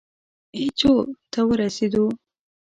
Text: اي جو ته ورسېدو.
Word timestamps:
اي 0.55 0.63
جو 0.79 0.93
ته 1.31 1.39
ورسېدو. 1.47 2.05